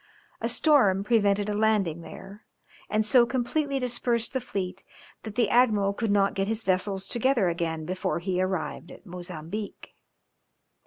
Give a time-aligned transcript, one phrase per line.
[0.41, 2.43] A storm prevented a landing there,
[2.89, 4.83] and so completely dispersed the fleet
[5.21, 9.93] that the admiral could not get his vessels together again before he arrived at Mozambique.